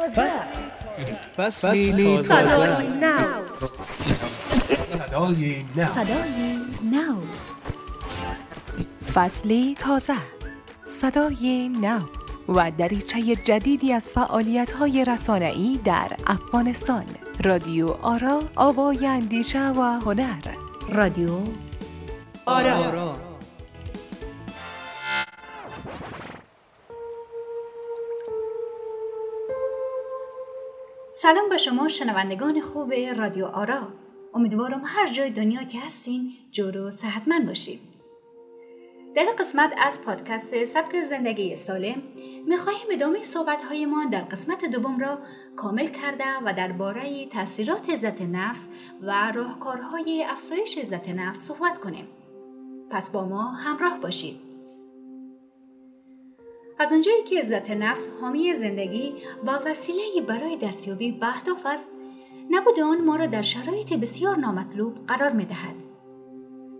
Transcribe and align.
تازه. 0.00 0.30
فصلی 1.36 1.92
نو. 1.92 2.22
صدای 2.22 2.88
نو. 2.88 3.18
صدای 5.94 6.56
نو. 6.92 7.20
فصلی 9.14 9.74
تازه. 9.78 10.14
صدای 10.86 11.68
نو. 11.68 11.98
و 12.48 12.70
دریچه 12.70 13.36
جدیدی 13.36 13.92
از 13.92 14.10
فعالیت 14.10 14.72
های 14.72 15.04
رسانه‌ای 15.04 15.80
در 15.84 16.08
افغانستان. 16.26 17.04
رادیو 17.44 17.88
آرا 18.02 18.42
آوای 18.56 19.06
اندیشه 19.06 19.68
و 19.68 19.82
هنر. 19.82 20.54
رادیو 20.88 21.30
آرا. 22.46 23.29
سلام 31.12 31.48
به 31.48 31.56
شما 31.56 31.88
شنوندگان 31.88 32.60
خوب 32.60 32.92
رادیو 33.16 33.44
آرا. 33.46 33.88
امیدوارم 34.34 34.82
هر 34.84 35.12
جای 35.12 35.30
دنیا 35.30 35.62
که 35.62 35.80
هستین 35.80 36.32
جور 36.52 36.78
و 36.78 36.90
صحتمند 36.90 37.46
باشید 37.46 37.80
در 39.16 39.24
قسمت 39.38 39.74
از 39.86 40.00
پادکست 40.00 40.64
سبک 40.64 41.02
زندگی 41.02 41.56
سالم 41.56 42.02
می‌خواهیم 42.46 42.86
ادامه 42.92 43.22
صحبتهایمان 43.22 44.10
در 44.10 44.20
قسمت 44.20 44.64
دوم 44.64 44.98
را 44.98 45.18
کامل 45.56 45.86
کرده 45.86 46.24
و 46.44 46.52
درباره 46.52 47.26
تاثیرات 47.26 47.90
عزت 47.90 48.22
نفس 48.22 48.68
و 49.02 49.32
راهکارهای 49.34 50.24
افزایش 50.28 50.78
عزت 50.78 51.08
نفس 51.08 51.46
صحبت 51.46 51.78
کنیم. 51.78 52.08
پس 52.90 53.10
با 53.10 53.24
ما 53.24 53.42
همراه 53.42 54.00
باشید. 54.00 54.49
از 56.80 56.92
آنجایی 56.92 57.22
که 57.22 57.40
عزت 57.40 57.70
نفس 57.70 58.08
حامی 58.20 58.54
زندگی 58.54 59.12
و 59.46 59.50
وسیله 59.50 60.02
برای 60.26 60.56
دستیابی 60.56 61.12
به 61.12 61.26
اهداف 61.26 61.66
است 61.66 61.88
نبود 62.50 62.80
آن 62.80 63.04
ما 63.04 63.16
را 63.16 63.26
در 63.26 63.42
شرایط 63.42 63.92
بسیار 63.92 64.36
نامطلوب 64.36 65.06
قرار 65.06 65.32
می‌دهد. 65.32 65.74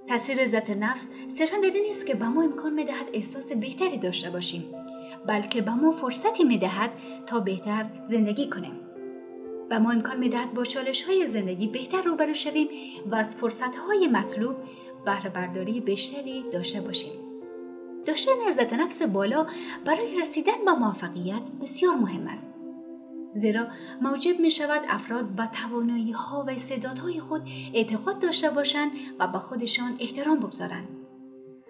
تاثیر 0.09 0.41
عزت 0.41 0.71
نفس 0.71 1.09
صرفا 1.29 1.57
در 1.57 1.71
این 1.75 1.85
نیست 1.85 2.07
که 2.07 2.15
به 2.15 2.29
ما 2.29 2.43
امکان 2.43 2.73
می‌دهد 2.73 3.11
احساس 3.13 3.53
بهتری 3.53 3.99
داشته 3.99 4.31
باشیم 4.31 4.65
بلکه 5.27 5.63
به 5.63 5.75
ما 5.75 5.93
فرصتی 5.93 6.45
می‌دهد 6.45 6.91
تا 7.27 7.41
بهتر 7.41 7.87
زندگی 8.07 8.51
کنیم. 8.51 8.81
و 9.71 9.81
ما 9.81 9.91
امکان 9.91 10.19
می‌دهد 10.19 10.55
با 10.55 10.65
چالش 10.65 11.03
های 11.03 11.27
زندگی 11.27 11.67
بهتر 11.67 12.03
روبرو 12.03 12.35
شویم 12.35 12.69
و 13.11 13.15
از 13.15 13.37
فرصت 13.37 13.77
های 13.77 14.07
مطلوب 14.07 14.57
بهره 15.05 15.31
برداری 15.31 15.81
بیشتری 15.81 16.45
داشته 16.53 16.81
باشیم. 16.81 17.30
داشتن 18.07 18.33
عزت 18.49 18.73
نفس 18.73 19.03
بالا 19.03 19.47
برای 19.85 20.21
رسیدن 20.21 20.65
به 20.65 20.73
موفقیت 20.73 21.43
بسیار 21.63 21.95
مهم 21.95 22.27
است. 22.27 22.55
زیرا 23.35 23.67
موجب 24.03 24.41
می 24.41 24.51
شود 24.51 24.81
افراد 24.89 25.29
به 25.29 25.47
توانایی 25.47 26.13
ها 26.13 26.45
و 26.47 26.51
استعدادهای 26.51 27.21
خود 27.21 27.43
اعتقاد 27.75 28.19
داشته 28.19 28.51
باشند 28.51 28.91
و 29.19 29.27
به 29.27 29.39
خودشان 29.39 29.97
احترام 30.01 30.39
بگذارند. 30.39 30.89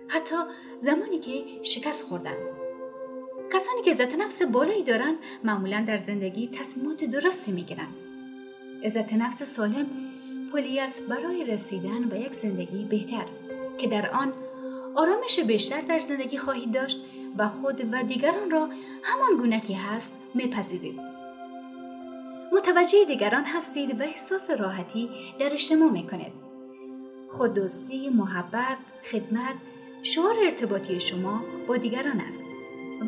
حتی 0.09 0.37
زمانی 0.83 1.19
که 1.19 1.45
شکست 1.63 2.07
خوردن. 2.07 2.35
کسانی 3.53 3.83
که 3.85 3.91
عزت 3.91 4.15
نفس 4.15 4.43
بالایی 4.43 4.85
دارند 4.85 5.17
معمولا 5.45 5.85
در 5.87 5.97
زندگی 5.97 6.49
تصمیمات 6.49 7.05
درستی 7.05 7.53
می 7.53 7.63
گیرند. 7.63 7.95
عزت 8.85 9.13
نفس 9.13 9.43
سالم 9.43 9.87
پلی 10.53 10.81
است 10.81 11.03
برای 11.03 11.45
رسیدن 11.45 12.03
به 12.03 12.21
یک 12.21 12.35
زندگی 12.35 12.85
بهتر 12.85 13.25
که 13.79 13.87
در 13.87 14.11
آن 14.11 14.33
آرامش 15.01 15.41
بیشتر 15.41 15.81
در 15.81 15.99
زندگی 15.99 16.39
خواهید 16.39 16.73
داشت 16.73 17.01
و 17.39 17.49
خود 17.49 17.89
و 17.93 18.03
دیگران 18.03 18.51
را 18.51 18.69
همان 19.03 19.37
گونه 19.41 19.61
که 19.61 19.77
هست 19.77 20.13
میپذیرید. 20.35 21.01
متوجه 22.53 23.05
دیگران 23.05 23.45
هستید 23.45 24.01
و 24.01 24.03
احساس 24.03 24.51
راحتی 24.51 25.11
در 25.39 25.53
اجتماع 25.53 25.91
می‌کنید. 25.91 26.33
خود 27.29 27.55
دوستی، 27.55 28.09
محبت، 28.09 28.77
خدمت، 29.13 29.55
شعار 30.03 30.35
ارتباطی 30.45 31.01
شما 31.01 31.45
با 31.69 31.77
دیگران 31.77 32.21
است 32.21 32.43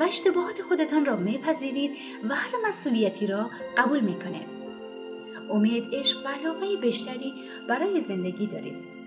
و 0.00 0.02
اشتباهات 0.02 0.62
خودتان 0.62 1.04
را 1.04 1.16
میپذیرید 1.16 1.90
و 2.28 2.34
هر 2.34 2.68
مسئولیتی 2.68 3.26
را 3.26 3.50
قبول 3.78 4.00
می‌کنید. 4.00 4.46
امید، 5.50 5.84
عشق 5.92 6.26
و 6.26 6.28
علاقه 6.28 6.76
بیشتری 6.76 7.32
برای 7.68 8.00
زندگی 8.00 8.46
دارید. 8.46 9.01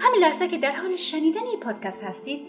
همین 0.00 0.20
لحظه 0.20 0.48
که 0.48 0.58
در 0.58 0.72
حال 0.72 0.96
شنیدن 0.96 1.46
این 1.46 1.60
پادکست 1.60 2.04
هستید 2.04 2.40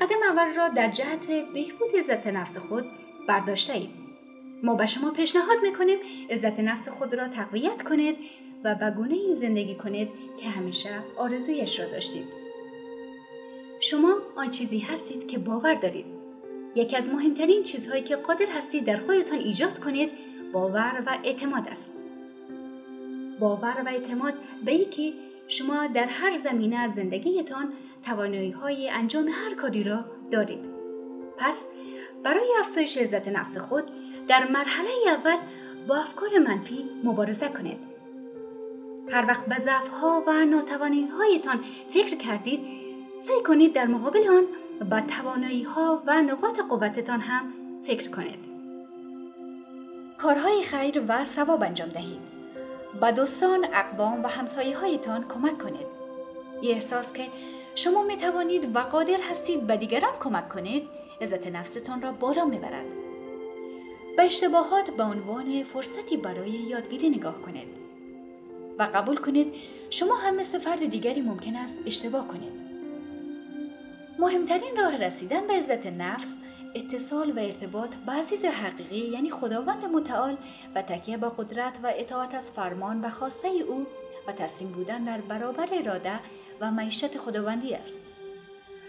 قدم 0.00 0.16
اول 0.30 0.54
را 0.54 0.68
در 0.68 0.90
جهت 0.90 1.26
بهبود 1.26 1.96
عزت 1.96 2.26
نفس 2.26 2.58
خود 2.58 2.84
برداشته 3.28 3.72
اید. 3.72 3.90
ما 4.62 4.74
به 4.74 4.86
شما 4.86 5.10
پیشنهاد 5.10 5.58
می‌کنیم 5.62 5.98
عزت 6.30 6.60
نفس 6.60 6.88
خود 6.88 7.14
را 7.14 7.28
تقویت 7.28 7.82
کنید 7.82 8.16
و 8.64 8.74
به 8.74 8.90
گونه 8.90 9.34
زندگی 9.34 9.74
کنید 9.74 10.08
که 10.38 10.48
همیشه 10.48 10.90
آرزویش 11.18 11.80
را 11.80 11.86
داشتید. 11.86 12.24
شما 13.80 14.14
آن 14.36 14.50
چیزی 14.50 14.78
هستید 14.78 15.28
که 15.28 15.38
باور 15.38 15.74
دارید. 15.74 16.06
یکی 16.74 16.96
از 16.96 17.08
مهمترین 17.08 17.62
چیزهایی 17.62 18.02
که 18.02 18.16
قادر 18.16 18.46
هستید 18.46 18.84
در 18.84 18.96
خودتان 18.96 19.38
ایجاد 19.38 19.78
کنید 19.78 20.10
باور 20.52 21.02
و 21.06 21.18
اعتماد 21.24 21.68
است. 21.68 21.90
باور 23.40 23.82
و 23.86 23.88
اعتماد 23.88 24.34
به 24.64 24.74
یکی 24.74 25.14
شما 25.48 25.86
در 25.86 26.06
هر 26.06 26.38
زمینه 26.38 26.76
از 26.76 26.94
زندگیتان 26.94 27.72
توانایی 28.02 28.50
های 28.50 28.90
انجام 28.90 29.28
هر 29.28 29.54
کاری 29.54 29.82
را 29.84 30.04
دارید. 30.30 30.64
پس 31.38 31.64
برای 32.24 32.48
افزایش 32.60 32.96
عزت 32.96 33.28
نفس 33.28 33.58
خود 33.58 33.84
در 34.28 34.48
مرحله 34.50 34.88
اول 35.06 35.36
با 35.88 35.96
افکار 35.96 36.28
منفی 36.38 36.84
مبارزه 37.04 37.48
کنید. 37.48 37.78
هر 39.10 39.26
وقت 39.28 39.46
به 39.46 39.54
ضعف 39.58 39.88
ها 39.88 40.24
و 40.26 40.44
ناتوانی 40.44 41.06
هایتان 41.06 41.60
فکر 41.90 42.16
کردید 42.16 42.60
سعی 43.22 43.42
کنید 43.42 43.72
در 43.72 43.86
مقابل 43.86 44.28
آن 44.28 44.44
به 44.90 45.00
توانایی 45.00 45.62
ها 45.62 46.02
و 46.06 46.22
نقاط 46.22 46.60
قوتتان 46.60 47.20
هم 47.20 47.52
فکر 47.86 48.10
کنید. 48.10 48.38
کارهای 50.18 50.62
خیر 50.62 51.02
و 51.08 51.24
ثواب 51.24 51.62
انجام 51.62 51.88
دهید. 51.88 52.35
به 53.00 53.12
دوستان، 53.12 53.66
اقوام 53.72 54.24
و 54.24 54.26
همسایه 54.26 54.78
هایتان 54.78 55.28
کمک 55.28 55.58
کنید. 55.58 55.86
یه 56.62 56.74
احساس 56.74 57.12
که 57.12 57.28
شما 57.74 58.02
می 58.02 58.16
توانید 58.16 58.76
و 58.76 58.78
قادر 58.78 59.18
هستید 59.30 59.66
به 59.66 59.76
دیگران 59.76 60.12
کمک 60.20 60.48
کنید، 60.48 60.88
عزت 61.20 61.46
نفستان 61.46 62.02
را 62.02 62.12
بالا 62.12 62.44
می 62.44 62.58
برد. 62.58 62.84
به 64.16 64.22
اشتباهات 64.22 64.90
به 64.90 65.02
عنوان 65.02 65.62
فرصتی 65.62 66.16
برای 66.16 66.50
یادگیری 66.50 67.10
نگاه 67.10 67.42
کنید 67.42 67.68
و 68.78 68.88
قبول 68.94 69.16
کنید 69.16 69.54
شما 69.90 70.16
هم 70.16 70.34
مثل 70.34 70.58
فرد 70.58 70.90
دیگری 70.90 71.20
ممکن 71.20 71.56
است 71.56 71.76
اشتباه 71.86 72.28
کنید. 72.28 72.52
مهمترین 74.18 74.76
راه 74.76 74.96
رسیدن 74.96 75.46
به 75.46 75.52
عزت 75.52 75.86
نفس 75.86 76.34
اتصال 76.76 77.30
و 77.30 77.40
ارتباط 77.40 77.94
با 78.06 78.12
عزیز 78.12 78.44
حقیقی 78.44 78.98
یعنی 78.98 79.30
خداوند 79.30 79.84
متعال 79.84 80.36
و 80.74 80.82
تکیه 80.82 81.16
با 81.16 81.28
قدرت 81.28 81.78
و 81.82 81.92
اطاعت 81.96 82.34
از 82.34 82.50
فرمان 82.50 83.00
و 83.00 83.10
خواسته 83.10 83.48
او 83.48 83.86
و 84.26 84.32
تسلیم 84.32 84.72
بودن 84.72 85.04
در 85.04 85.20
برابر 85.20 85.68
اراده 85.72 86.20
و 86.60 86.70
معیشت 86.70 87.18
خداوندی 87.18 87.74
است 87.74 87.92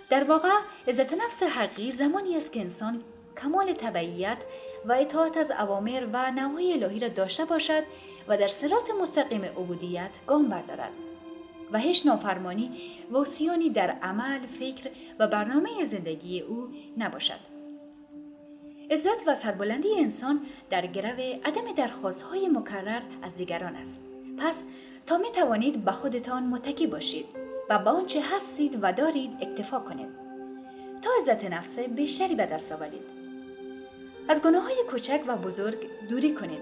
در 0.10 0.24
واقع 0.24 0.50
عزت 0.88 1.14
نفس 1.14 1.44
حقیقی 1.44 1.92
زمانی 1.92 2.38
است 2.38 2.52
که 2.52 2.60
انسان 2.62 3.04
کمال 3.42 3.74
تبعیت 3.74 4.38
و 4.86 4.94
اطاعت 4.94 5.38
از 5.38 5.52
اوامر 5.52 6.08
و 6.14 6.32
نواهی 6.32 6.74
الهی 6.74 7.00
را 7.00 7.08
داشته 7.08 7.46
باشد 7.46 7.84
و 8.28 8.38
در 8.38 8.48
صراط 8.48 8.92
مستقیم 9.02 9.44
عبودیت 9.44 10.20
گام 10.28 10.48
بردارد 10.48 10.92
و 11.72 11.80
هیچ 11.80 12.06
نافرمانی 12.06 12.82
و 13.12 13.24
در 13.74 13.90
عمل، 13.90 14.40
فکر 14.40 14.90
و 15.20 15.28
برنامه 15.28 15.84
زندگی 15.84 16.42
او 16.42 16.68
نباشد. 16.98 17.57
عزت 18.92 19.28
و 19.28 19.36
سربلندی 19.36 20.00
انسان 20.00 20.42
در 20.70 20.88
گرو 20.88 21.20
عدم 21.46 21.72
درخواستهای 21.76 22.50
مکرر 22.50 23.02
از 23.22 23.36
دیگران 23.36 23.76
است. 23.76 24.00
پس 24.38 24.64
تا 25.06 25.18
می 25.18 25.32
توانید 25.32 25.86
به 25.86 25.92
خودتان 25.92 26.44
متکی 26.44 26.88
باشید 26.88 27.26
و 27.70 27.80
با 27.80 27.92
آنچه 27.92 28.22
هستید 28.36 28.80
و 28.82 28.94
دارید 28.94 29.32
اکتفا 29.42 29.80
کنید. 29.80 30.10
تا 31.02 31.10
عزت 31.22 31.46
نفس 31.46 31.80
بیشتری 31.80 32.36
به 32.36 32.46
دست 32.46 32.72
آورید. 32.72 33.18
از 34.28 34.42
گناه 34.42 34.64
های 34.64 34.84
کوچک 34.92 35.22
و 35.28 35.36
بزرگ 35.36 35.78
دوری 36.10 36.34
کنید 36.34 36.62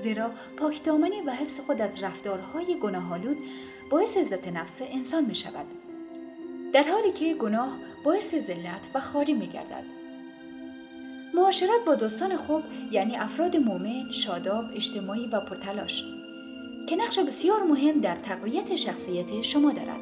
زیرا 0.00 0.30
پاکدامنی 0.56 1.20
و 1.20 1.30
حفظ 1.30 1.60
خود 1.60 1.80
از 1.80 2.02
رفتارهای 2.02 2.78
گناهالود 2.82 3.36
باعث 3.90 4.16
عزت 4.16 4.48
نفس 4.48 4.82
انسان 4.82 5.24
می 5.24 5.34
شود 5.34 5.66
در 6.72 6.82
حالی 6.82 7.12
که 7.12 7.34
گناه 7.34 7.76
باعث 8.04 8.34
ذلت 8.34 8.88
و 8.94 9.00
خاری 9.00 9.34
می 9.34 9.46
گردد 9.46 9.99
معاشرت 11.34 11.84
با 11.86 11.94
دوستان 11.94 12.36
خوب 12.36 12.62
یعنی 12.90 13.16
افراد 13.16 13.56
مؤمن، 13.56 14.12
شاداب، 14.12 14.64
اجتماعی 14.76 15.26
و 15.26 15.40
پرتلاش 15.40 16.04
که 16.88 16.96
نقش 16.96 17.18
بسیار 17.18 17.62
مهم 17.62 18.00
در 18.00 18.16
تقویت 18.16 18.76
شخصیت 18.76 19.42
شما 19.42 19.72
دارد. 19.72 20.00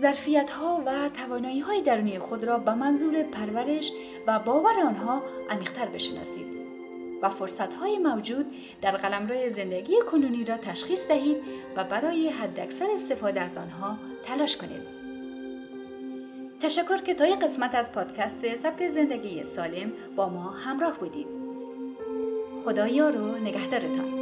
ظرفیت 0.00 0.50
ها 0.50 0.82
و 0.86 1.08
توانایی 1.08 1.60
های 1.60 1.82
درونی 1.82 2.18
خود 2.18 2.44
را 2.44 2.58
به 2.58 2.74
منظور 2.74 3.22
پرورش 3.22 3.92
و 4.26 4.38
باور 4.38 4.80
آنها 4.86 5.22
عمیقتر 5.50 5.86
بشناسید 5.86 6.46
و 7.22 7.28
فرصتهای 7.28 7.98
موجود 7.98 8.46
در 8.82 8.96
قلمرو 8.96 9.50
زندگی 9.50 9.94
کنونی 10.10 10.44
را 10.44 10.56
تشخیص 10.56 11.06
دهید 11.06 11.36
و 11.76 11.84
برای 11.84 12.28
حداکثر 12.28 12.90
استفاده 12.94 13.40
از 13.40 13.56
آنها 13.56 13.96
تلاش 14.24 14.56
کنید. 14.56 15.01
تشکر 16.62 16.96
که 16.96 17.14
تا 17.14 17.24
قسمت 17.24 17.74
از 17.74 17.92
پادکست 17.92 18.56
سبک 18.62 18.88
زندگی 18.88 19.44
سالم 19.44 19.92
با 20.16 20.28
ما 20.28 20.50
همراه 20.50 20.98
بودید. 20.98 21.26
خدا 22.64 22.88
یار 22.88 23.16
و 23.16 23.38
نگهدارتان. 23.38 24.21